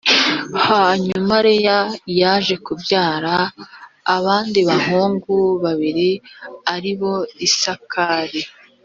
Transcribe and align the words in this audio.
hanyuma 0.67 1.33
leya 1.47 1.79
yaje 2.19 2.55
kubyara 2.65 3.35
abandi 4.17 4.59
bahungu 4.69 5.33
babiri 5.63 6.09
ari 6.73 6.91
bo 6.99 7.15
isakari 7.47 8.41